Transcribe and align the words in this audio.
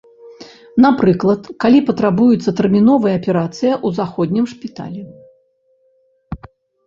Напрыклад, 0.85 1.41
калі 1.65 1.79
патрабуецца 1.89 2.53
тэрміновая 2.61 3.13
аперацыя 3.19 3.71
ў 3.85 3.99
заходнім 3.99 4.45
шпіталі. 4.53 5.03